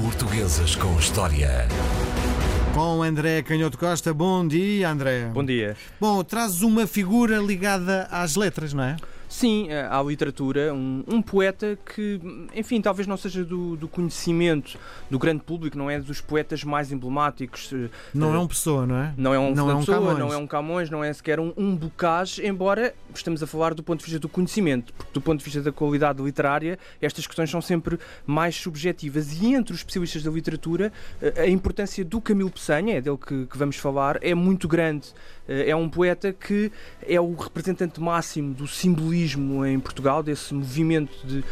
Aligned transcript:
Portuguesas 0.00 0.76
com 0.76 0.96
História. 0.96 1.66
Com 2.72 3.02
André 3.02 3.42
Canhoto 3.42 3.76
Costa. 3.76 4.14
Bom 4.14 4.46
dia, 4.46 4.88
André. 4.88 5.28
Bom 5.34 5.44
dia. 5.44 5.76
Bom, 6.00 6.22
trazes 6.22 6.62
uma 6.62 6.86
figura 6.86 7.38
ligada 7.38 8.06
às 8.08 8.36
letras, 8.36 8.72
não 8.72 8.84
é? 8.84 8.96
Sim, 9.28 9.68
eh, 9.68 9.86
à 9.90 10.02
literatura, 10.02 10.72
um, 10.72 11.04
um, 11.06 11.20
poeta 11.20 11.78
que, 11.94 12.18
enfim, 12.54 12.80
talvez 12.80 13.06
não 13.06 13.16
seja 13.16 13.44
do, 13.44 13.76
do, 13.76 13.86
conhecimento 13.86 14.78
do 15.10 15.18
grande 15.18 15.42
público, 15.42 15.76
não 15.76 15.90
é 15.90 16.00
dos 16.00 16.20
poetas 16.20 16.64
mais 16.64 16.90
emblemáticos. 16.90 17.70
Eh, 17.74 17.90
não 18.14 18.32
uh, 18.32 18.34
é 18.34 18.38
um 18.38 18.48
Pessoa, 18.48 18.86
não 18.86 18.96
é? 18.96 19.14
Não 19.18 19.34
é 19.34 19.38
um 19.38 19.54
não 19.54 19.70
é 19.70 19.74
um 19.74 19.80
Pessoa, 19.80 19.98
Camões. 19.98 20.18
não 20.18 20.32
é 20.32 20.36
um 20.38 20.46
Camões, 20.46 20.90
não 20.90 21.04
é 21.04 21.12
sequer 21.12 21.38
um, 21.38 21.52
um 21.58 21.76
Bocage, 21.76 22.44
embora 22.46 22.94
estamos 23.14 23.42
a 23.42 23.46
falar 23.46 23.74
do 23.74 23.82
ponto 23.82 23.98
de 23.98 24.06
vista 24.06 24.18
do 24.18 24.30
conhecimento, 24.30 24.94
porque 24.94 25.12
do 25.12 25.20
ponto 25.20 25.40
de 25.40 25.44
vista 25.44 25.60
da 25.60 25.72
qualidade 25.72 26.22
literária, 26.22 26.78
estas 27.00 27.26
questões 27.26 27.50
são 27.50 27.60
sempre 27.60 27.98
mais 28.26 28.56
subjetivas. 28.56 29.42
E 29.42 29.52
entre 29.52 29.74
os 29.74 29.80
especialistas 29.80 30.22
da 30.22 30.30
literatura, 30.30 30.90
a 31.36 31.46
importância 31.46 32.02
do 32.02 32.18
Camilo 32.20 32.50
Peçanha, 32.50 32.96
é 32.96 33.00
dele 33.00 33.18
que, 33.18 33.44
que 33.44 33.58
vamos 33.58 33.76
falar, 33.76 34.18
é 34.22 34.34
muito 34.34 34.66
grande. 34.66 35.08
É 35.46 35.74
um 35.74 35.88
poeta 35.88 36.32
que 36.32 36.70
é 37.06 37.18
o 37.18 37.34
representante 37.34 38.00
máximo 38.00 38.52
do 38.52 38.66
simbolismo 38.66 39.17
em 39.24 39.80
Portugal, 39.80 40.22
desse 40.22 40.52
movimento 40.54 41.26
de 41.26 41.44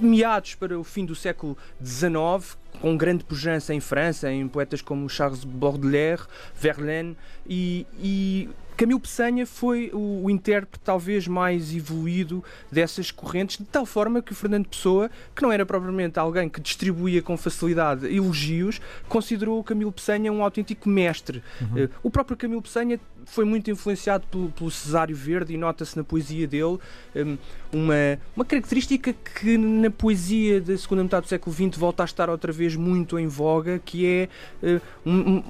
meados 0.00 0.54
para 0.54 0.78
o 0.78 0.84
fim 0.84 1.04
do 1.04 1.14
século 1.14 1.56
XIX, 1.84 2.56
com 2.80 2.96
grande 2.96 3.24
pujança 3.24 3.74
em 3.74 3.80
França, 3.80 4.30
em 4.30 4.46
poetas 4.46 4.82
como 4.82 5.08
Charles 5.08 5.44
Baudelaire, 5.44 6.22
Verlaine 6.54 7.16
e, 7.46 7.86
e 7.98 8.48
Camilo 8.78 9.00
Peçanha 9.00 9.44
foi 9.44 9.90
o, 9.92 10.22
o, 10.22 10.30
intérprete 10.30 10.78
talvez 10.84 11.26
mais 11.26 11.74
evoluído 11.74 12.44
dessas 12.70 13.10
correntes, 13.10 13.58
de 13.58 13.64
tal 13.64 13.84
forma 13.84 14.22
que 14.22 14.30
o 14.30 14.36
Fernando 14.36 14.68
Pessoa, 14.68 15.10
que 15.34 15.42
não 15.42 15.50
era 15.50 15.66
propriamente 15.66 16.16
alguém 16.16 16.48
que 16.48 16.60
distribuía 16.60 17.20
com 17.20 17.36
facilidade 17.36 18.06
elogios, 18.06 18.80
considerou 19.08 19.58
o 19.58 19.64
Camilo 19.64 19.90
Peçanha 19.90 20.32
um 20.32 20.44
autêntico 20.44 20.88
mestre. 20.88 21.42
Uhum. 21.60 21.86
Uh, 21.86 21.90
o 22.04 22.08
próprio 22.08 22.36
Camilo 22.36 22.62
Peçanha 22.62 23.00
foi 23.24 23.44
muito 23.44 23.68
influenciado 23.68 24.28
pelo, 24.28 24.48
pelo 24.52 24.70
Cesário 24.70 25.16
Verde 25.16 25.52
e 25.52 25.56
nota-se 25.56 25.96
na 25.96 26.04
poesia 26.04 26.46
dele 26.46 26.78
um, 27.16 27.36
uma, 27.72 28.18
uma 28.36 28.44
característica 28.44 29.12
que 29.12 29.58
na 29.58 29.90
poesia 29.90 30.60
da 30.60 30.78
segunda 30.78 31.02
metade 31.02 31.26
do 31.26 31.28
século 31.28 31.52
XX 31.52 31.76
volta 31.76 32.04
a 32.04 32.06
estar 32.06 32.30
outra 32.30 32.52
vez 32.52 32.76
muito 32.76 33.18
em 33.18 33.26
voga, 33.26 33.80
que 33.84 34.06
é 34.06 34.28
uh, 34.62 34.80
um, 35.04 35.42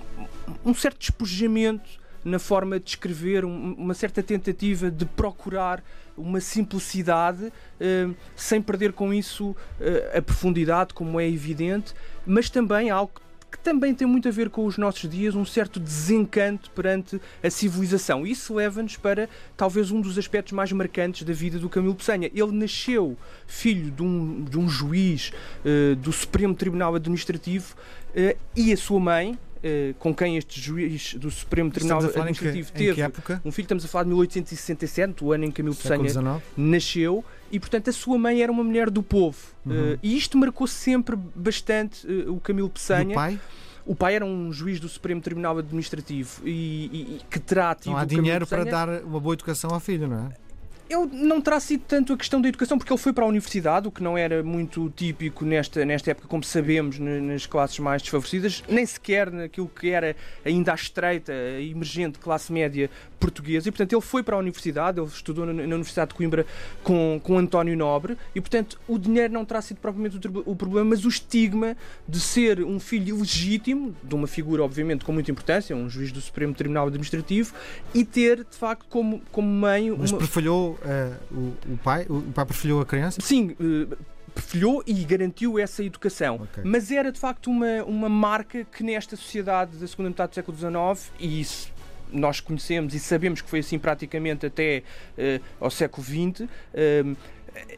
um 0.65 0.73
certo 0.73 0.99
despojamento 0.99 2.08
na 2.25 2.39
forma 2.39 2.79
de 2.79 2.91
escrever, 2.91 3.45
uma 3.45 3.95
certa 3.95 4.23
tentativa 4.23 4.91
de 4.91 5.05
procurar 5.05 5.83
uma 6.17 6.41
simplicidade, 6.41 7.53
eh, 7.81 8.09
sem 8.35 8.61
perder 8.61 8.93
com 8.93 9.15
isso 9.15 9.55
eh, 9.81 10.19
a 10.19 10.23
profundidade, 10.23 10.93
como 10.93 11.21
é 11.21 11.29
evidente, 11.29 11.95
mas 12.27 12.51
também 12.51 12.91
algo 12.91 13.13
que 13.51 13.59
também 13.59 13.95
tem 13.95 14.07
muito 14.07 14.29
a 14.29 14.31
ver 14.31 14.51
com 14.51 14.67
os 14.67 14.77
nossos 14.77 15.09
dias, 15.09 15.35
um 15.35 15.45
certo 15.45 15.81
desencanto 15.81 16.71
perante 16.73 17.21
a 17.43 17.49
civilização. 17.49 18.27
Isso 18.27 18.55
leva-nos 18.55 18.97
para 18.97 19.29
talvez 19.57 19.91
um 19.91 20.01
dos 20.01 20.19
aspectos 20.19 20.53
mais 20.53 20.71
marcantes 20.71 21.23
da 21.23 21.33
vida 21.33 21.59
do 21.59 21.69
Camilo 21.69 21.95
Peçanha. 21.95 22.31
Ele 22.35 22.53
nasceu 22.53 23.17
filho 23.47 23.91
de 23.91 24.03
um, 24.03 24.45
de 24.45 24.59
um 24.59 24.69
juiz 24.69 25.33
uh, 25.65 25.97
do 25.97 26.13
Supremo 26.13 26.55
Tribunal 26.55 26.95
Administrativo 26.95 27.75
uh, 28.11 28.39
e 28.55 28.73
a 28.73 28.77
sua 28.77 29.01
mãe, 29.01 29.39
Uh, 29.59 29.95
com 29.99 30.15
quem 30.15 30.37
este 30.37 30.61
juiz 30.61 31.15
do 31.15 31.31
Supremo 31.31 31.71
Tribunal 31.71 31.99
Administrativo 31.99 32.73
que, 32.73 32.79
teve 32.79 33.03
um 33.45 33.51
filho, 33.51 33.65
estamos 33.65 33.85
a 33.85 33.89
falar 33.89 34.05
de 34.05 34.11
1867, 34.11 35.25
o 35.25 35.33
ano 35.33 35.45
em 35.45 35.51
que 35.51 35.57
Camilo 35.57 35.75
Peçanha 35.75 36.43
nasceu, 36.57 37.25
e 37.51 37.59
portanto 37.59 37.91
a 37.91 37.93
sua 37.93 38.17
mãe 38.19 38.41
era 38.41 38.53
uma 38.53 38.63
mulher 38.63 38.89
do 38.89 39.03
povo. 39.03 39.39
Uhum. 39.67 39.95
Uh, 39.95 39.99
e 40.03 40.17
isto 40.17 40.39
marcou 40.39 40.67
sempre 40.67 41.17
bastante 41.35 42.07
uh, 42.07 42.33
o 42.33 42.41
Camilo 42.41 42.71
Peçanha. 42.71 43.11
E 43.11 43.13
o 43.13 43.15
pai? 43.15 43.41
O 43.85 43.95
pai 43.95 44.15
era 44.17 44.25
um 44.25 44.53
juiz 44.53 44.79
do 44.79 44.89
Supremo 44.89 45.21
Tribunal 45.21 45.59
Administrativo 45.59 46.43
e, 46.45 46.51
e, 46.51 47.17
e 47.17 47.21
que 47.31 47.41
terá 47.41 47.75
tido. 47.75 47.93
Não 47.93 47.99
há 47.99 48.05
dinheiro 48.05 48.47
para 48.47 48.65
dar 48.65 48.89
uma 49.03 49.19
boa 49.19 49.33
educação 49.33 49.71
ao 49.71 49.81
filho, 49.81 50.07
não 50.07 50.27
é? 50.27 50.48
Ele 50.89 51.07
não 51.13 51.41
terá 51.41 51.61
sido 51.61 51.83
tanto 51.87 52.13
a 52.13 52.17
questão 52.17 52.41
da 52.41 52.49
educação, 52.49 52.79
porque 52.79 52.93
ele 52.93 53.01
foi 53.01 53.13
para 53.13 53.25
a 53.25 53.27
universidade, 53.27 53.87
o 53.89 53.91
que 53.91 54.03
não 54.03 54.17
era 54.17 54.43
muito 54.43 54.91
típico 54.97 55.45
nesta, 55.45 55.85
nesta 55.85 56.11
época, 56.11 56.27
como 56.29 56.43
sabemos, 56.43 56.99
nas 56.99 57.47
classes 57.47 57.79
mais 57.79 58.01
desfavorecidas, 58.01 58.65
nem 58.69 58.85
sequer 58.87 59.31
naquilo 59.31 59.69
que 59.69 59.91
era 59.91 60.17
ainda 60.45 60.73
a 60.73 60.75
estreita, 60.75 61.33
a 61.33 61.61
emergente 61.61 62.19
classe 62.19 62.53
média 62.53 62.91
portuguesa. 63.19 63.69
E, 63.69 63.73
portanto, 63.73 63.93
ele 63.93 64.01
foi 64.01 64.23
para 64.23 64.37
a 64.37 64.39
universidade, 64.39 64.99
ele 64.99 65.09
estudou 65.09 65.45
na, 65.45 65.53
Universidade 65.63 66.11
de 66.11 66.15
Coimbra 66.15 66.47
com, 66.83 67.21
com 67.23 67.39
António 67.39 67.77
Nobre, 67.77 68.17
e, 68.35 68.41
portanto, 68.41 68.79
o 68.89 68.99
dinheiro 68.99 69.33
não 69.33 69.45
terá 69.45 69.61
sido 69.61 69.79
propriamente 69.79 70.17
o, 70.27 70.43
o 70.47 70.57
problema, 70.57 70.91
mas 70.91 71.05
o 71.05 71.09
estigma 71.09 71.77
de 72.09 72.21
ser 72.21 72.65
um 72.65 72.81
filho 72.81 73.17
ilegítimo, 73.17 73.95
de 74.03 74.15
uma 74.15 74.27
figura, 74.27 74.63
obviamente, 74.63 75.05
com 75.05 75.13
muita 75.13 75.31
importância, 75.31 75.77
um 75.77 75.91
juiz 75.91 76.13
do 76.13 76.21
Supremo 76.21 76.55
Tribunal 76.55 76.87
Administrativo, 76.87 77.53
e 77.93 78.05
ter, 78.05 78.39
de 78.39 78.57
facto, 78.57 78.87
como, 78.89 79.21
como 79.31 79.49
mãe. 79.49 79.91
Mas 79.91 80.11
uma... 80.11 80.19
prefalhou 80.19 80.78
uh, 80.83 81.35
o, 81.35 81.73
o, 81.73 81.77
pai? 81.79 82.07
O 82.09 82.23
pai 82.33 82.45
preferiu 82.45 82.81
a 82.81 82.87
criança? 82.87 83.21
Sim. 83.21 83.57
Uh, 83.61 83.97
preferiu 84.35 84.83
e 84.87 85.05
garantiu 85.05 85.59
essa 85.59 85.83
educação. 85.83 86.37
Okay. 86.37 86.63
Mas 86.65 86.91
era 86.91 87.11
de 87.11 87.19
facto 87.19 87.51
uma, 87.51 87.83
uma 87.85 88.09
marca 88.09 88.65
que 88.65 88.83
nesta 88.85 89.17
sociedade 89.17 89.77
da 89.77 89.87
segunda 89.87 90.11
metade 90.11 90.31
do 90.31 90.35
século 90.35 90.57
XIX, 90.57 91.13
e 91.19 91.41
isso 91.41 91.73
nós 92.11 92.41
conhecemos 92.41 92.95
e 92.95 92.99
sabemos 92.99 93.41
que 93.43 93.51
foi 93.51 93.59
assim 93.59 93.79
praticamente 93.79 94.47
até 94.47 94.83
uh, 95.19 95.43
ao 95.61 95.71
século 95.71 96.05
XX, 96.05 96.41
uh, 96.43 97.17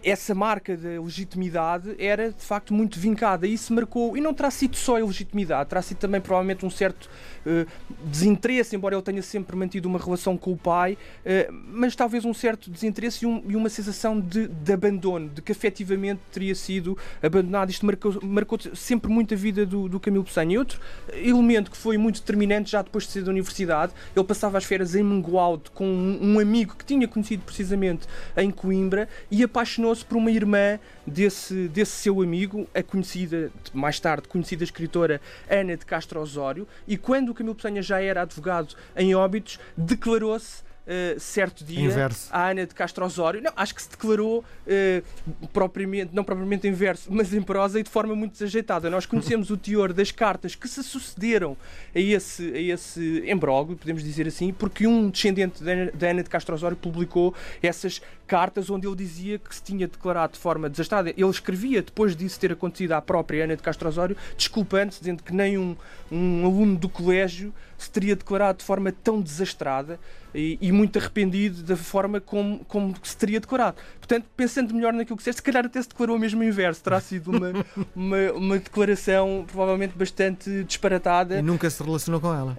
essa 0.03 0.35
marca 0.35 0.77
da 0.77 1.01
legitimidade 1.01 1.95
era 1.99 2.31
de 2.31 2.43
facto 2.43 2.73
muito 2.73 2.99
vincada 2.99 3.47
e 3.47 3.55
isso 3.55 3.73
marcou, 3.73 4.17
e 4.17 4.21
não 4.21 4.33
terá 4.33 4.51
sido 4.51 4.77
só 4.77 4.97
a 4.97 5.05
legitimidade, 5.05 5.69
terá 5.69 5.83
sido 5.83 5.99
também 5.99 6.21
provavelmente 6.21 6.65
um 6.65 6.71
certo 6.71 7.09
uh, 7.47 7.67
desinteresse, 8.05 8.75
embora 8.77 8.95
ele 8.95 9.03
tenha 9.03 9.23
sempre 9.23 9.57
mantido 9.57 9.89
uma 9.89 9.99
relação 9.99 10.37
com 10.37 10.53
o 10.53 10.57
pai, 10.57 10.95
uh, 10.95 11.53
mas 11.53 11.95
talvez 11.95 12.25
um 12.25 12.35
certo 12.35 12.71
desinteresse 12.71 13.25
e, 13.25 13.29
um, 13.29 13.43
e 13.47 13.57
uma 13.57 13.69
sensação 13.69 14.21
de, 14.21 14.49
de, 14.49 14.73
abandono, 14.73 15.29
de 15.29 15.43
que 15.43 15.53
efetivamente 15.53 16.21
teria 16.33 16.55
sido 16.55 16.97
abandonado. 17.23 17.71
Isto 17.71 17.87
marcou, 17.87 18.19
marcou 18.23 18.59
sempre 18.75 19.11
muito 19.11 19.35
a 19.35 19.37
vida 19.37 19.65
do, 19.67 19.89
do 19.89 20.01
Camilo 20.01 20.25
Peçanha. 20.25 20.55
E 20.55 20.59
outro 20.59 20.81
elemento 21.13 21.71
que 21.71 21.77
foi 21.77 21.97
muito 21.97 22.21
determinante 22.21 22.71
já 22.71 22.83
depois 22.83 23.07
de 23.07 23.13
sair 23.13 23.23
da 23.23 23.31
universidade, 23.31 23.93
ele 24.15 24.25
passava 24.25 24.59
as 24.59 24.65
férias 24.65 24.95
em 24.95 25.03
Mangualde 25.03 25.71
com 25.73 25.87
um, 25.87 26.35
um 26.35 26.39
amigo 26.39 26.75
que 26.77 26.85
tinha 26.85 27.07
conhecido 27.07 27.43
precisamente 27.45 28.07
em 28.37 28.51
Coimbra 28.51 29.09
e 29.31 29.43
apaixonou 29.43 29.60
apaixonou-se 29.61 30.03
por 30.05 30.17
uma 30.17 30.31
irmã 30.31 30.79
desse, 31.07 31.69
desse 31.69 31.93
seu 31.93 32.23
amigo, 32.23 32.67
a 32.75 32.83
conhecida, 32.83 33.53
mais 33.75 34.01
tarde 34.01 34.27
conhecida 34.27 34.65
escritora 34.65 35.21
Ana 35.51 35.77
de 35.77 35.85
Castro 35.85 36.21
Osório, 36.21 36.67
e 36.89 36.97
quando 36.97 37.29
o 37.29 37.35
Camilo 37.35 37.55
Peçanha 37.55 37.83
já 37.83 38.01
era 38.01 38.23
advogado 38.23 38.75
em 38.97 39.15
Óbitos, 39.15 39.61
declarou-se 39.77 40.63
Uh, 40.91 41.21
certo 41.21 41.65
dia 41.65 41.85
Inverso. 41.85 42.27
a 42.33 42.49
Ana 42.49 42.67
de 42.67 42.75
Castro 42.75 43.05
Osório, 43.05 43.41
não, 43.41 43.53
acho 43.55 43.73
que 43.73 43.81
se 43.81 43.91
declarou 43.91 44.41
uh, 44.41 45.47
propriamente, 45.53 46.11
não 46.13 46.25
propriamente 46.25 46.67
em 46.67 46.73
verso, 46.73 47.07
mas 47.15 47.33
em 47.33 47.41
prosa 47.41 47.79
e 47.79 47.85
de 47.85 47.89
forma 47.89 48.13
muito 48.17 48.33
desajeitada. 48.33 48.91
Nós 48.91 49.07
conhecemos 49.07 49.51
o 49.51 49.57
teor 49.57 49.93
das 49.93 50.11
cartas 50.11 50.57
que 50.57 50.67
se 50.67 50.83
sucederam 50.83 51.57
a 51.95 52.01
esse, 52.01 52.53
a 52.53 52.61
esse 52.61 53.23
embróglio, 53.25 53.77
podemos 53.77 54.03
dizer 54.03 54.27
assim, 54.27 54.53
porque 54.53 54.85
um 54.85 55.11
descendente 55.11 55.63
da 55.63 56.11
Ana 56.11 56.25
de 56.25 56.29
Castro 56.29 56.57
Osório 56.57 56.77
publicou 56.77 57.33
essas 57.63 58.03
cartas 58.27 58.69
onde 58.69 58.89
ele 58.89 58.97
dizia 58.97 59.39
que 59.39 59.55
se 59.55 59.63
tinha 59.63 59.87
declarado 59.87 60.33
de 60.33 60.41
forma 60.41 60.69
desastrada. 60.69 61.11
Ele 61.11 61.31
escrevia, 61.31 61.83
depois 61.83 62.17
disso 62.17 62.41
ter 62.41 62.51
acontecido 62.51 62.93
à 62.93 63.01
própria 63.01 63.45
Ana 63.45 63.57
de 63.57 63.63
Castro 63.63 63.89
Osório, 63.89 64.17
desculpando-se, 64.37 64.99
dizendo 64.99 65.23
que 65.23 65.33
nem 65.33 65.57
um, 65.57 65.77
um 66.11 66.47
aluno 66.47 66.77
do 66.77 66.89
colégio 66.89 67.55
se 67.79 67.91
teria 67.91 68.15
declarado 68.15 68.59
de 68.59 68.65
forma 68.65 68.93
tão 68.93 69.21
desastrada 69.21 69.99
e, 70.35 70.59
e, 70.61 70.71
muito 70.81 70.99
arrependido 70.99 71.63
da 71.63 71.77
forma 71.77 72.21
como, 72.21 72.65
como 72.65 72.95
se 73.03 73.17
teria 73.17 73.39
declarado. 73.39 73.77
Portanto, 73.99 74.27
pensando 74.37 74.75
melhor 74.75 74.93
naquilo 74.93 75.17
que 75.17 75.21
disseste, 75.21 75.41
se 75.41 75.43
calhar 75.43 75.67
até 75.67 75.81
se 75.81 75.89
declarou 75.89 76.19
mesmo 76.19 76.41
o 76.41 76.45
inverso. 76.45 76.83
Terá 76.83 77.01
sido 77.01 77.31
uma, 77.31 77.53
uma, 77.95 78.33
uma 78.33 78.59
declaração 78.59 79.45
provavelmente 79.47 79.97
bastante 79.97 80.65
disparatada. 80.65 81.39
E 81.39 81.43
nunca 81.43 81.69
se 81.69 81.83
relacionou 81.83 82.21
com 82.21 82.33
ela. 82.33 82.59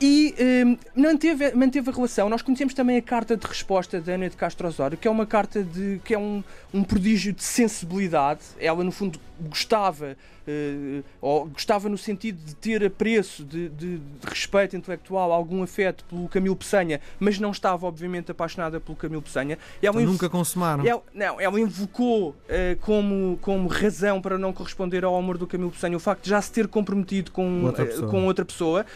E 0.00 0.34
um, 0.66 0.76
manteve, 1.00 1.54
manteve 1.54 1.88
a 1.88 1.92
relação. 1.92 2.28
Nós 2.28 2.42
conhecemos 2.42 2.74
também 2.74 2.96
a 2.96 3.02
carta 3.02 3.36
de 3.36 3.46
resposta 3.46 4.00
da 4.00 4.12
Ana 4.12 4.28
de 4.28 4.36
Castro 4.36 4.66
Osório, 4.68 4.98
que 4.98 5.06
é 5.06 5.10
uma 5.10 5.24
carta 5.24 5.62
de 5.62 6.00
que 6.04 6.12
é 6.12 6.18
um, 6.18 6.42
um 6.72 6.82
prodígio 6.82 7.32
de 7.32 7.42
sensibilidade. 7.42 8.40
Ela, 8.58 8.82
no 8.82 8.90
fundo, 8.90 9.18
gostava, 9.40 10.16
uh, 10.46 11.04
ou 11.20 11.46
gostava 11.46 11.88
no 11.88 11.98
sentido 11.98 12.38
de 12.44 12.54
ter 12.54 12.84
apreço, 12.84 13.44
de, 13.44 13.68
de, 13.68 13.98
de, 13.98 14.26
respeito 14.26 14.76
intelectual, 14.76 15.32
algum 15.32 15.62
afeto 15.62 16.04
pelo 16.04 16.28
Camilo 16.28 16.56
Peçanha, 16.56 17.00
mas 17.18 17.38
não 17.38 17.50
estava, 17.50 17.86
obviamente, 17.86 18.30
apaixonada 18.30 18.80
pelo 18.80 18.96
Camilo 18.96 19.22
Peçanha. 19.22 19.58
Ela 19.82 20.00
então, 20.00 20.12
nunca 20.12 20.28
consumaram? 20.28 20.86
Ela, 20.86 21.02
não, 21.12 21.40
ela 21.40 21.60
invocou 21.60 22.30
uh, 22.30 22.34
como, 22.80 23.38
como 23.40 23.68
razão 23.68 24.20
para 24.20 24.38
não 24.38 24.52
corresponder 24.52 25.04
ao 25.04 25.16
amor 25.16 25.38
do 25.38 25.46
Camilo 25.46 25.70
Peçanha 25.70 25.96
o 25.96 26.00
facto 26.00 26.24
de 26.24 26.30
já 26.30 26.40
se 26.40 26.52
ter 26.52 26.68
comprometido 26.68 27.30
com 27.30 27.64
outra 27.64 27.86
pessoa. 27.86 28.06
Uh, 28.06 28.10
com 28.10 28.26
outra 28.26 28.44
pessoa. 28.44 28.86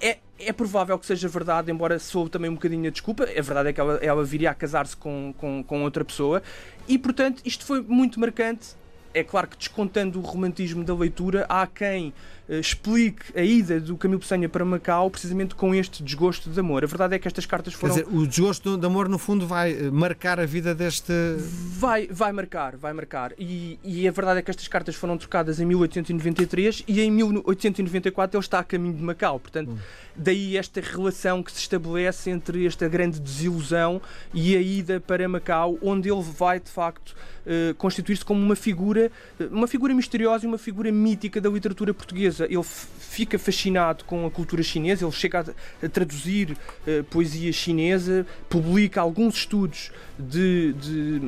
É, 0.00 0.18
é 0.38 0.52
provável 0.52 0.98
que 0.98 1.06
seja 1.06 1.28
verdade, 1.28 1.70
embora 1.70 1.98
soube 1.98 2.30
também 2.30 2.50
um 2.50 2.54
bocadinho 2.54 2.86
a 2.86 2.90
desculpa. 2.90 3.24
A 3.24 3.42
verdade 3.42 3.70
é 3.70 3.72
que 3.72 3.80
ela, 3.80 3.96
ela 3.96 4.24
viria 4.24 4.50
a 4.50 4.54
casar-se 4.54 4.96
com, 4.96 5.34
com, 5.36 5.62
com 5.64 5.82
outra 5.82 6.04
pessoa. 6.04 6.42
E, 6.86 6.98
portanto, 6.98 7.42
isto 7.44 7.64
foi 7.64 7.80
muito 7.80 8.20
marcante 8.20 8.76
é 9.16 9.24
claro 9.24 9.48
que 9.48 9.56
descontando 9.56 10.18
o 10.18 10.22
romantismo 10.22 10.84
da 10.84 10.94
leitura, 10.94 11.46
há 11.48 11.66
quem 11.66 12.12
uh, 12.48 12.54
explique 12.54 13.24
a 13.34 13.42
ida 13.42 13.80
do 13.80 13.96
Camilo 13.96 14.20
Peçanha 14.20 14.46
para 14.46 14.62
Macau 14.62 15.10
precisamente 15.10 15.54
com 15.54 15.74
este 15.74 16.02
desgosto 16.02 16.50
de 16.50 16.60
amor. 16.60 16.84
A 16.84 16.86
verdade 16.86 17.14
é 17.14 17.18
que 17.18 17.26
estas 17.26 17.46
cartas 17.46 17.72
foram. 17.72 17.94
Quer 17.94 18.04
dizer, 18.04 18.14
o 18.14 18.26
desgosto 18.26 18.76
de 18.76 18.86
amor, 18.86 19.08
no 19.08 19.18
fundo, 19.18 19.46
vai 19.46 19.72
eh, 19.72 19.90
marcar 19.90 20.38
a 20.38 20.44
vida 20.44 20.74
deste. 20.74 21.12
Vai, 21.38 22.06
vai 22.08 22.30
marcar, 22.30 22.76
vai 22.76 22.92
marcar. 22.92 23.32
E, 23.38 23.78
e 23.82 24.06
a 24.06 24.10
verdade 24.10 24.40
é 24.40 24.42
que 24.42 24.50
estas 24.50 24.68
cartas 24.68 24.94
foram 24.94 25.16
trocadas 25.16 25.58
em 25.60 25.64
1893 25.64 26.84
e 26.86 27.00
em 27.00 27.10
1894 27.10 28.36
ele 28.36 28.44
está 28.44 28.58
a 28.58 28.64
caminho 28.64 28.94
de 28.94 29.02
Macau. 29.02 29.40
Portanto, 29.40 29.70
hum. 29.70 29.78
Daí 30.16 30.56
esta 30.56 30.80
relação 30.80 31.42
que 31.42 31.52
se 31.52 31.60
estabelece 31.60 32.30
entre 32.30 32.66
esta 32.66 32.88
grande 32.88 33.20
desilusão 33.20 34.00
e 34.32 34.56
a 34.56 34.60
ida 34.60 35.00
para 35.00 35.28
Macau, 35.28 35.78
onde 35.82 36.10
ele 36.10 36.22
vai 36.22 36.58
de 36.58 36.70
facto 36.70 37.14
uh, 37.46 37.74
constituir-se 37.74 38.24
como 38.24 38.40
uma 38.40 38.56
figura, 38.56 39.10
uma 39.50 39.66
figura 39.66 39.94
misteriosa 39.94 40.44
e 40.44 40.48
uma 40.48 40.58
figura 40.58 40.90
mítica 40.90 41.40
da 41.40 41.48
literatura 41.48 41.92
portuguesa. 41.92 42.46
Ele 42.46 42.64
fica 42.64 43.38
fascinado 43.38 44.04
com 44.04 44.26
a 44.26 44.30
cultura 44.30 44.62
chinesa, 44.62 45.04
ele 45.04 45.12
chega 45.12 45.54
a, 45.82 45.88
traduzir 45.88 46.52
uh, 46.52 47.04
poesia 47.04 47.52
chinesa, 47.52 48.26
publica 48.48 49.00
alguns 49.00 49.36
estudos 49.36 49.90
de, 50.18 50.72
de, 50.74 51.20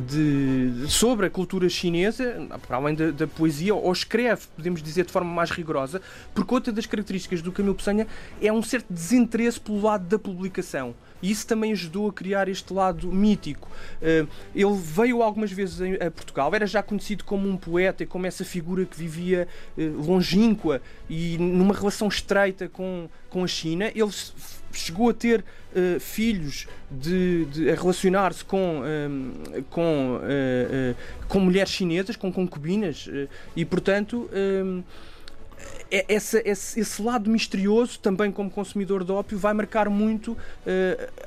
de, 0.00 0.90
sobre 0.90 1.26
a 1.26 1.30
cultura 1.30 1.68
chinesa, 1.68 2.46
para 2.66 2.76
além 2.76 2.94
da, 2.94 3.10
da, 3.10 3.26
poesia, 3.26 3.74
ou 3.74 3.92
escreve, 3.92 4.42
podemos 4.54 4.82
dizer, 4.82 5.06
de 5.06 5.12
forma 5.12 5.32
mais 5.32 5.50
rigorosa, 5.50 6.00
porque 6.34 6.52
outra 6.52 6.72
das 6.72 6.86
características 6.86 7.40
do 7.40 7.50
Camilo 7.50 7.74
Peçanha 7.74 8.06
é 8.40 8.52
um 8.52 8.62
certo 8.62 8.92
desinteresse 8.92 9.60
pelo 9.60 9.80
lado 9.80 10.06
da 10.06 10.18
publicação. 10.18 10.94
E 11.24 11.30
isso 11.30 11.46
também 11.46 11.72
ajudou 11.72 12.10
a 12.10 12.12
criar 12.12 12.50
este 12.50 12.70
lado 12.70 13.10
mítico. 13.10 13.66
Uh, 14.02 14.28
ele 14.54 14.76
veio 14.76 15.22
algumas 15.22 15.50
vezes 15.50 15.80
a 15.98 16.10
Portugal, 16.10 16.54
era 16.54 16.66
já 16.66 16.82
conhecido 16.82 17.24
como 17.24 17.48
um 17.48 17.56
poeta 17.56 18.02
e 18.02 18.06
como 18.06 18.26
essa 18.26 18.44
figura 18.44 18.84
que 18.84 18.94
vivia 18.94 19.48
uh, 19.78 20.02
longínqua 20.04 20.82
e 21.08 21.38
numa 21.38 21.72
relação 21.72 22.08
estreita 22.08 22.68
com, 22.68 23.08
com 23.30 23.42
a 23.42 23.46
China. 23.46 23.90
Ele 23.94 24.10
chegou 24.70 25.08
a 25.08 25.14
ter 25.14 25.40
uh, 25.40 25.98
filhos 25.98 26.66
de, 26.90 27.46
de 27.46 27.70
a 27.70 27.74
relacionar-se 27.74 28.44
com, 28.44 28.82
com, 29.70 30.20
com 31.26 31.40
mulheres 31.40 31.72
chinesas, 31.72 32.16
com 32.16 32.30
concubinas, 32.30 33.08
e 33.56 33.64
portanto. 33.64 34.28
É, 35.90 36.04
esse, 36.08 36.42
esse, 36.44 36.80
esse, 36.80 37.02
lado 37.02 37.30
misterioso, 37.30 37.98
também 38.00 38.32
como 38.32 38.50
consumidor 38.50 39.04
de 39.04 39.12
ópio, 39.12 39.38
vai 39.38 39.54
marcar 39.54 39.88
muito 39.88 40.32
uh, 40.32 40.36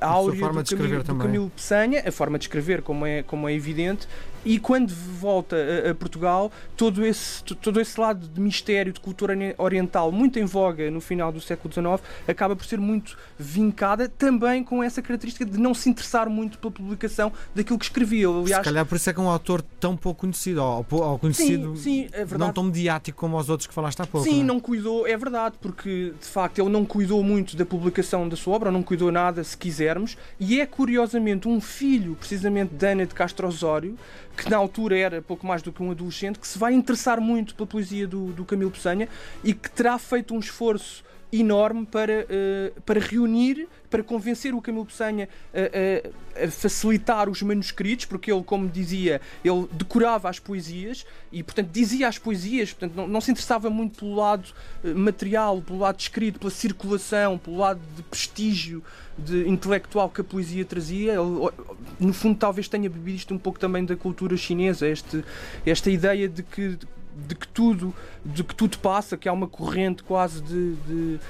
a 0.00 0.06
áurea 0.06 0.48
do, 0.48 0.76
Camilo, 0.76 1.02
do 1.02 1.14
Camilo 1.16 1.50
Peçanha, 1.50 2.02
a 2.06 2.12
forma 2.12 2.38
de 2.38 2.44
escrever, 2.44 2.82
como 2.82 3.06
é, 3.06 3.22
como 3.22 3.48
é 3.48 3.54
evidente, 3.54 4.06
e 4.44 4.58
quando 4.58 4.94
volta 4.94 5.56
a, 5.56 5.90
a, 5.90 5.94
Portugal, 5.94 6.50
todo 6.76 7.04
esse, 7.04 7.42
todo 7.42 7.80
esse 7.80 7.98
lado 8.00 8.26
de 8.26 8.40
mistério, 8.40 8.92
de 8.92 9.00
cultura 9.00 9.34
oriental, 9.58 10.12
muito 10.12 10.38
em 10.38 10.44
voga 10.44 10.90
no 10.90 11.00
final 11.00 11.32
do 11.32 11.40
século 11.40 11.72
XIX, 11.72 12.00
acaba 12.26 12.54
por 12.54 12.64
ser 12.64 12.78
muito 12.78 13.16
vincada, 13.38 14.08
também 14.08 14.62
com 14.62 14.82
essa 14.82 15.02
característica 15.02 15.44
de 15.44 15.58
não 15.58 15.74
se 15.74 15.88
interessar 15.88 16.28
muito 16.28 16.58
pela 16.58 16.70
publicação 16.70 17.32
daquilo 17.54 17.78
que 17.78 17.84
escrevia. 17.84 18.28
Aliás, 18.28 18.56
se 18.56 18.62
calhar 18.62 18.86
por 18.86 18.96
isso 18.96 19.10
é 19.10 19.12
que 19.12 19.20
é 19.20 19.22
um 19.22 19.28
autor 19.28 19.62
tão 19.80 19.96
pouco 19.96 20.20
conhecido, 20.20 20.62
ou, 20.62 20.86
ou 20.90 21.18
conhecido 21.18 21.76
sim, 21.76 22.06
sim, 22.06 22.08
é 22.12 22.24
não 22.38 22.52
tão 22.52 22.64
mediático 22.64 23.18
como 23.18 23.36
os 23.36 23.48
outros 23.48 23.66
que 23.66 23.74
falaste 23.74 24.00
há 24.00 24.06
pouco. 24.06 24.26
Sim, 24.26 24.27
é? 24.30 24.42
não 24.42 24.60
cuidou, 24.60 25.06
é 25.06 25.16
verdade, 25.16 25.56
porque 25.60 26.12
de 26.18 26.26
facto 26.26 26.58
ele 26.58 26.70
não 26.70 26.84
cuidou 26.84 27.22
muito 27.22 27.56
da 27.56 27.64
publicação 27.66 28.28
da 28.28 28.36
sua 28.36 28.54
obra, 28.54 28.70
não 28.70 28.82
cuidou 28.82 29.10
nada, 29.10 29.42
se 29.42 29.56
quisermos, 29.56 30.16
e 30.38 30.60
é 30.60 30.66
curiosamente 30.66 31.48
um 31.48 31.60
filho, 31.60 32.14
precisamente, 32.14 32.74
de 32.74 32.86
Ana 32.86 33.06
de 33.06 33.14
Castro 33.14 33.48
Osório, 33.48 33.96
que 34.36 34.48
na 34.48 34.56
altura 34.56 34.96
era 34.96 35.22
pouco 35.22 35.46
mais 35.46 35.62
do 35.62 35.72
que 35.72 35.82
um 35.82 35.90
adolescente, 35.90 36.38
que 36.38 36.46
se 36.46 36.58
vai 36.58 36.72
interessar 36.72 37.20
muito 37.20 37.54
pela 37.54 37.66
poesia 37.66 38.06
do, 38.06 38.26
do 38.32 38.44
Camilo 38.44 38.70
Peçanha 38.70 39.08
e 39.42 39.52
que 39.52 39.70
terá 39.70 39.98
feito 39.98 40.34
um 40.34 40.38
esforço 40.38 41.04
enorme 41.32 41.86
para, 41.86 42.24
uh, 42.24 42.80
para 42.82 43.00
reunir, 43.00 43.68
para 43.90 44.02
convencer 44.02 44.54
o 44.54 44.60
Camilo 44.60 44.86
Peçanha 44.86 45.28
a, 45.52 46.40
a, 46.40 46.44
a, 46.44 46.50
facilitar 46.50 47.28
os 47.28 47.42
manuscritos, 47.42 48.04
porque 48.04 48.32
ele, 48.32 48.42
como 48.42 48.68
dizia, 48.68 49.20
ele 49.44 49.68
decorava 49.72 50.28
as 50.28 50.38
poesias 50.38 51.06
e, 51.32 51.42
portanto, 51.42 51.68
dizia 51.70 52.08
as 52.08 52.18
poesias, 52.18 52.72
portanto, 52.72 52.94
não, 52.94 53.06
não 53.06 53.20
se 53.20 53.30
interessava 53.30 53.68
muito 53.70 54.00
pelo 54.00 54.14
lado 54.14 54.48
material, 54.82 55.60
pelo 55.60 55.80
lado 55.80 56.00
escrito, 56.00 56.38
pela 56.38 56.50
circulação, 56.50 57.38
pelo 57.38 57.58
lado 57.58 57.80
de 57.96 58.02
prestígio 58.02 58.82
de 59.18 59.48
intelectual 59.48 60.08
que 60.08 60.20
a 60.20 60.24
poesia 60.24 60.64
trazia. 60.64 61.14
Ele, 61.14 61.50
no 61.98 62.12
fundo, 62.12 62.38
talvez 62.38 62.68
tenha 62.68 62.88
bebido 62.88 63.16
isto 63.16 63.34
um 63.34 63.38
pouco 63.38 63.58
também 63.58 63.84
da 63.84 63.96
cultura 63.96 64.36
chinesa, 64.36 64.86
este, 64.86 65.24
esta 65.66 65.90
ideia 65.90 66.28
de 66.28 66.42
que 66.42 66.78
de 67.26 67.34
que 67.34 67.48
tudo, 67.48 67.94
de 68.24 68.44
que 68.44 68.54
tudo 68.54 68.78
passa, 68.78 69.16
que 69.16 69.28
há 69.28 69.32
uma 69.32 69.48
corrente 69.48 70.02
quase 70.02 70.42
de, 70.42 70.74
de, 70.74 71.20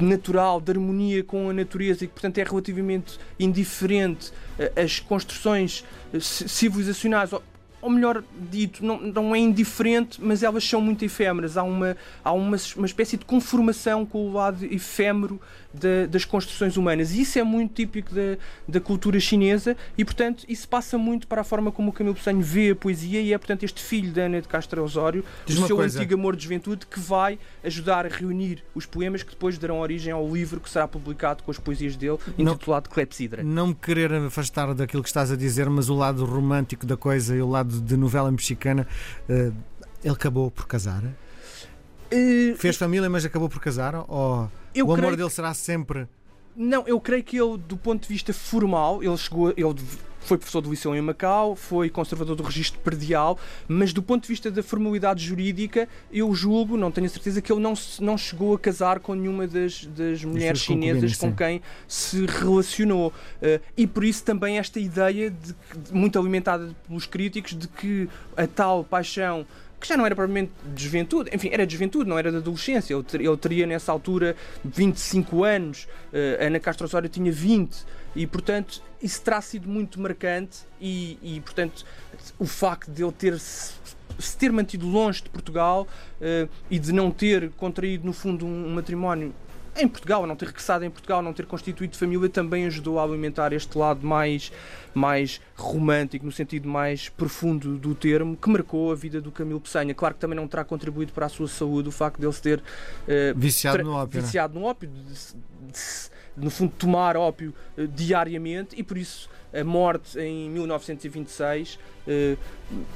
natural, 0.00 0.60
de 0.60 0.70
harmonia 0.70 1.24
com 1.24 1.50
a 1.50 1.52
natureza 1.52 2.04
e 2.04 2.06
que, 2.06 2.12
portanto, 2.12 2.38
é 2.38 2.44
relativamente 2.44 3.18
indiferente 3.38 4.32
as 4.76 5.00
construções 5.00 5.84
eh, 6.12 6.20
civilizacionais 6.20 7.32
ou 7.80 7.90
melhor 7.90 8.22
dito, 8.50 8.84
não, 8.84 9.00
não 9.00 9.34
é 9.34 9.38
indiferente, 9.38 10.20
mas 10.22 10.42
elas 10.42 10.64
são 10.68 10.80
muito 10.80 11.04
efêmeras. 11.04 11.56
Há 11.56 11.62
uma, 11.62 11.96
há 12.24 12.32
uma, 12.32 12.56
uma 12.76 12.86
espécie 12.86 13.16
de 13.16 13.24
conformação 13.24 14.04
com 14.04 14.26
o 14.26 14.32
lado 14.32 14.64
efêmero 14.64 15.40
de, 15.72 16.06
das 16.06 16.24
construções 16.24 16.76
humanas. 16.76 17.12
E 17.12 17.22
isso 17.22 17.38
é 17.38 17.42
muito 17.42 17.74
típico 17.74 18.14
da, 18.14 18.36
da 18.66 18.80
cultura 18.80 19.20
chinesa 19.20 19.76
e, 19.96 20.04
portanto, 20.04 20.44
isso 20.48 20.68
passa 20.68 20.98
muito 20.98 21.26
para 21.26 21.42
a 21.42 21.44
forma 21.44 21.70
como 21.70 21.90
o 21.90 21.92
Camilo 21.92 22.14
Peçanho 22.14 22.40
vê 22.40 22.70
a 22.70 22.76
poesia 22.76 23.20
e 23.20 23.32
é, 23.32 23.38
portanto, 23.38 23.64
este 23.64 23.82
filho 23.82 24.12
da 24.12 24.22
Ana 24.22 24.40
de 24.40 24.48
Castro 24.48 24.82
Osório, 24.82 25.24
o 25.48 25.52
seu 25.52 25.76
coisa. 25.76 25.98
antigo 25.98 26.14
amor 26.14 26.36
de 26.36 26.44
juventude, 26.44 26.86
que 26.86 26.98
vai 26.98 27.38
ajudar 27.62 28.06
a 28.06 28.08
reunir 28.08 28.64
os 28.74 28.86
poemas 28.86 29.22
que 29.22 29.30
depois 29.30 29.58
darão 29.58 29.80
origem 29.80 30.12
ao 30.12 30.26
livro 30.28 30.60
que 30.60 30.70
será 30.70 30.88
publicado 30.88 31.42
com 31.42 31.50
as 31.50 31.58
poesias 31.58 31.96
dele, 31.96 32.18
intitulado 32.38 32.88
Clepsidra. 32.88 33.42
Não 33.42 33.68
me 33.68 33.74
querer 33.74 34.12
afastar 34.12 34.74
daquilo 34.74 35.02
que 35.02 35.08
estás 35.08 35.30
a 35.30 35.36
dizer, 35.36 35.68
mas 35.68 35.88
o 35.88 35.94
lado 35.94 36.24
romântico 36.24 36.86
da 36.86 36.96
coisa 36.96 37.36
e 37.36 37.42
o 37.42 37.48
lado 37.48 37.67
de 37.68 37.96
novela 37.96 38.30
mexicana, 38.30 38.86
uh, 39.28 39.54
ele 40.02 40.14
acabou 40.14 40.50
por 40.50 40.66
casar? 40.66 41.02
Uh, 41.04 42.56
Fez 42.56 42.76
família, 42.76 43.08
mas 43.10 43.24
acabou 43.24 43.48
por 43.48 43.60
casar? 43.60 43.94
Ou 44.08 44.50
o 44.84 44.92
amor 44.92 45.16
dele 45.16 45.30
será 45.30 45.52
sempre. 45.54 46.08
Não, 46.60 46.82
eu 46.88 47.00
creio 47.00 47.22
que 47.22 47.40
ele, 47.40 47.56
do 47.56 47.76
ponto 47.76 48.02
de 48.02 48.08
vista 48.08 48.32
formal, 48.32 49.00
ele 49.00 49.16
chegou. 49.16 49.50
Ele 49.50 49.74
foi 50.18 50.36
professor 50.36 50.60
de 50.60 50.68
lição 50.68 50.94
em 50.94 51.00
Macau, 51.00 51.54
foi 51.54 51.88
conservador 51.88 52.34
do 52.34 52.42
registro 52.42 52.80
perdial, 52.80 53.38
mas 53.68 53.92
do 53.92 54.02
ponto 54.02 54.22
de 54.22 54.28
vista 54.28 54.50
da 54.50 54.62
formalidade 54.62 55.24
jurídica, 55.24 55.88
eu 56.12 56.34
julgo, 56.34 56.76
não 56.76 56.90
tenho 56.90 57.08
certeza, 57.08 57.40
que 57.40 57.50
ele 57.50 57.62
não, 57.62 57.74
não 58.00 58.18
chegou 58.18 58.54
a 58.54 58.58
casar 58.58 58.98
com 58.98 59.14
nenhuma 59.14 59.46
das, 59.46 59.86
das 59.86 60.22
mulheres 60.24 60.60
chinesas 60.60 61.16
com 61.16 61.32
quem 61.32 61.62
se 61.86 62.26
relacionou. 62.26 63.08
Uh, 63.40 63.62
e 63.76 63.86
por 63.86 64.04
isso 64.04 64.24
também 64.24 64.58
esta 64.58 64.80
ideia, 64.80 65.30
de, 65.30 65.54
muito 65.92 66.18
alimentada 66.18 66.74
pelos 66.86 67.06
críticos, 67.06 67.56
de 67.56 67.68
que 67.68 68.08
a 68.36 68.46
tal 68.46 68.84
paixão 68.84 69.46
que 69.80 69.86
já 69.86 69.96
não 69.96 70.04
era 70.04 70.14
propriamente 70.14 70.52
de 70.74 70.84
juventude, 70.84 71.30
enfim, 71.32 71.50
era 71.52 71.66
de 71.66 71.72
juventude, 71.72 72.08
não 72.08 72.18
era 72.18 72.30
de 72.30 72.38
adolescência. 72.38 72.94
Ele, 72.94 73.02
ter, 73.02 73.20
ele 73.20 73.36
teria 73.36 73.66
nessa 73.66 73.92
altura 73.92 74.34
25 74.64 75.44
anos, 75.44 75.88
uh, 76.12 76.44
Ana 76.44 76.58
Castro 76.58 76.86
Osório 76.86 77.08
tinha 77.08 77.30
20, 77.30 77.84
e 78.16 78.26
portanto 78.26 78.82
isso 79.02 79.22
terá 79.22 79.40
sido 79.40 79.68
muito 79.68 80.00
marcante. 80.00 80.60
E, 80.80 81.18
e 81.22 81.40
portanto, 81.40 81.84
o 82.38 82.46
facto 82.46 82.90
de 82.90 83.02
ele 83.02 83.12
ter 83.12 83.38
se, 83.38 83.74
se 84.18 84.36
ter 84.36 84.50
mantido 84.52 84.86
longe 84.86 85.22
de 85.22 85.30
Portugal 85.30 85.86
uh, 86.20 86.48
e 86.70 86.78
de 86.78 86.92
não 86.92 87.10
ter 87.10 87.50
contraído, 87.50 88.04
no 88.04 88.12
fundo, 88.12 88.46
um, 88.46 88.66
um 88.66 88.74
matrimónio 88.74 89.32
em 89.78 89.88
Portugal, 89.88 90.26
não 90.26 90.36
ter 90.36 90.46
regressado 90.46 90.84
em 90.84 90.90
Portugal, 90.90 91.22
não 91.22 91.32
ter 91.32 91.46
constituído 91.46 91.96
família, 91.96 92.28
também 92.28 92.66
ajudou 92.66 92.98
a 92.98 93.04
alimentar 93.04 93.52
este 93.52 93.78
lado 93.78 94.06
mais, 94.06 94.52
mais 94.92 95.40
romântico, 95.56 96.26
no 96.26 96.32
sentido 96.32 96.68
mais 96.68 97.08
profundo 97.08 97.76
do 97.76 97.94
termo, 97.94 98.36
que 98.36 98.50
marcou 98.50 98.92
a 98.92 98.94
vida 98.94 99.20
do 99.20 99.30
Camilo 99.30 99.60
Peçanha. 99.60 99.94
Claro 99.94 100.14
que 100.14 100.20
também 100.20 100.36
não 100.36 100.48
terá 100.48 100.64
contribuído 100.64 101.12
para 101.12 101.26
a 101.26 101.28
sua 101.28 101.48
saúde 101.48 101.88
o 101.88 101.92
facto 101.92 102.18
de 102.18 102.26
ele 102.26 102.32
se 102.32 102.42
ter 102.42 102.58
uh, 102.58 102.62
viciado 103.36 103.82
no 103.82 103.92
ópio. 103.92 104.18
É? 104.18 104.22
Viciado 104.22 104.58
no 104.58 104.64
ópio, 104.64 104.88
de, 104.88 105.02
de, 105.02 105.12
de, 105.72 106.10
no 106.36 106.50
fundo, 106.50 106.72
tomar 106.76 107.16
ópio 107.16 107.54
uh, 107.76 107.86
diariamente 107.86 108.74
e 108.78 108.82
por 108.82 108.98
isso 108.98 109.30
a 109.52 109.64
morte 109.64 110.18
em 110.18 110.50
1926, 110.50 111.78
eh, 112.06 112.36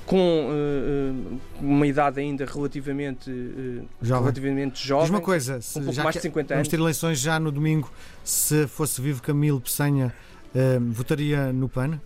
com 0.06 0.48
eh, 0.50 1.38
uma 1.60 1.86
idade 1.86 2.20
ainda 2.20 2.44
relativamente, 2.44 3.30
eh, 3.30 3.84
jovem. 4.02 4.22
relativamente 4.22 4.86
jovem. 4.86 5.04
Diz 5.06 5.10
uma 5.10 5.20
coisa, 5.20 5.60
um 5.76 5.84
pouco 5.84 6.02
mais 6.02 6.16
de 6.16 6.22
50 6.22 6.54
anos. 6.54 6.58
Vamos 6.58 6.68
ter 6.68 6.78
eleições 6.78 7.18
já 7.18 7.40
no 7.40 7.50
domingo. 7.50 7.90
Se 8.24 8.66
fosse 8.66 9.00
vivo 9.00 9.22
Camilo 9.22 9.60
Peçanha, 9.60 10.14
eh, 10.54 10.78
votaria 10.78 11.52
no 11.52 11.68
PAN? 11.68 12.00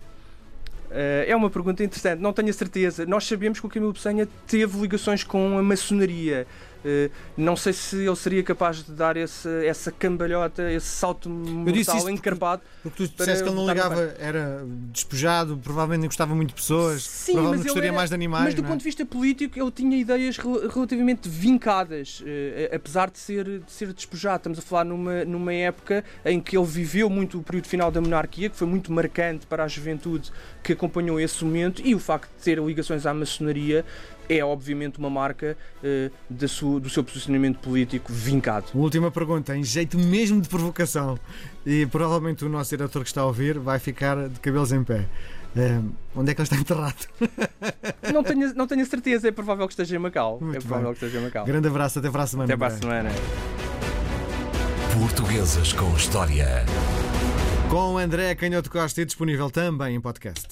É 0.89 1.35
uma 1.35 1.49
pergunta 1.49 1.83
interessante, 1.83 2.21
não 2.21 2.31
tenho 2.31 2.49
a 2.49 2.53
certeza. 2.53 3.05
Nós 3.05 3.25
sabemos 3.27 3.59
que 3.59 3.65
o 3.65 3.69
Camilo 3.69 3.93
Peçanha 3.93 4.25
teve 4.47 4.79
ligações 4.79 5.21
com 5.21 5.57
a 5.57 5.61
maçonaria. 5.61 6.47
Eh, 6.85 7.09
não 7.35 7.55
sei 7.55 7.73
se 7.73 7.97
ele 8.05 8.15
seria 8.15 8.43
capaz 8.43 8.83
de 8.83 8.91
dar 8.91 9.17
esse, 9.17 9.47
essa 9.65 9.91
cambalhota, 9.91 10.71
esse 10.71 10.85
salto 10.87 11.29
mortal 11.29 12.09
encarpado. 12.09 12.61
Porque 12.83 13.07
tu 13.07 13.17
disseste 13.17 13.43
que 13.43 13.49
ele 13.49 13.55
não 13.55 13.67
ligava, 13.67 14.15
era 14.19 14.63
despejado, 14.91 15.57
provavelmente 15.57 16.01
não 16.01 16.07
gostava 16.07 16.35
muito 16.35 16.49
de 16.49 16.55
pessoas, 16.55 17.03
Sim, 17.03 17.33
provavelmente 17.33 17.65
gostaria 17.65 17.89
era- 17.89 17.95
mais 17.97 18.09
de 18.09 18.15
animais. 18.15 18.45
Mas 18.45 18.53
do 18.53 18.63
é? 18.63 18.67
ponto 18.67 18.77
de 18.79 18.83
vista 18.85 19.05
político, 19.05 19.59
ele 19.59 19.71
tinha 19.71 19.97
ideias 19.97 20.37
rel- 20.37 20.67
relativamente 20.69 21.27
vincadas, 21.27 22.23
eh, 22.25 22.71
apesar 22.73 23.09
de 23.09 23.17
ser, 23.19 23.43
de 23.59 23.71
ser 23.71 23.91
despojado. 23.93 24.37
Estamos 24.37 24.59
a 24.59 24.61
falar 24.61 24.83
numa, 24.85 25.25
numa 25.25 25.53
época 25.53 26.03
em 26.25 26.39
que 26.39 26.57
ele 26.57 26.65
viveu 26.65 27.09
muito 27.09 27.39
o 27.39 27.43
período 27.43 27.67
final 27.67 27.91
da 27.91 27.99
monarquia, 28.01 28.49
que 28.49 28.55
foi 28.55 28.67
muito 28.67 28.91
marcante 28.91 29.45
para 29.47 29.63
a 29.63 29.67
juventude 29.67 30.31
que 30.63 30.73
acompanhou 30.73 31.19
esse 31.19 31.43
momento, 31.43 31.81
e 31.83 31.95
o 31.95 31.99
facto 31.99 32.29
de 32.37 32.43
ter 32.43 32.59
ligações 32.59 33.05
à 33.05 33.13
maçonaria 33.13 33.85
é, 34.29 34.43
obviamente, 34.43 34.99
uma 34.99 35.09
marca 35.09 35.57
eh, 35.83 36.09
da 36.29 36.47
sua- 36.47 36.79
do 36.79 36.89
seu 36.89 37.03
posicionamento 37.03 37.57
político 37.59 38.11
vincado. 38.11 38.65
Última 38.73 39.09
pergunta, 39.11 39.55
em 39.55 39.63
jeito 39.63 39.97
mesmo 39.97 40.41
de 40.41 40.49
provocação, 40.49 41.19
e 41.65 41.85
provavelmente 41.85 42.43
o 42.45 42.49
nosso 42.49 42.75
diretor 42.75 43.01
que 43.03 43.09
está 43.09 43.21
a 43.21 43.25
ouvir 43.25 43.57
vai 43.59 43.79
ficar 43.79 44.27
de 44.27 44.39
cabelos 44.39 44.71
em 44.71 44.83
pé. 44.83 45.05
Eh, 45.55 45.79
onde 46.15 46.31
é 46.31 46.35
que 46.35 46.41
ele 46.41 46.45
está 46.45 46.55
enterrado? 46.57 47.07
Não 48.13 48.23
tenho, 48.23 48.53
não 48.55 48.67
tenho 48.67 48.81
a 48.81 48.85
certeza, 48.85 49.27
é 49.27 49.31
provável 49.31 49.67
que 49.67 49.73
esteja 49.73 49.95
em 49.95 49.99
Macau. 49.99 50.39
Muito 50.39 50.57
é 50.57 50.59
provável 50.59 50.85
bem. 50.91 50.93
que 50.95 51.05
esteja 51.05 51.19
em 51.21 51.25
Macau. 51.25 51.45
Grande 51.45 51.67
abraço, 51.67 51.99
até 51.99 52.09
para 52.09 52.23
a 52.23 52.27
semana. 52.27 52.53
Até 52.53 52.57
para 52.57 52.73
a 52.73 52.77
semana. 52.77 53.09
Portuguesas 54.99 55.73
com 55.73 55.91
História. 55.95 56.65
Com 57.69 57.97
André 57.97 58.33
Canhoto 58.35 58.69
Costa 58.71 59.01
e 59.01 59.05
disponível 59.05 59.49
também 59.49 59.95
em 59.95 60.01
podcast. 60.01 60.47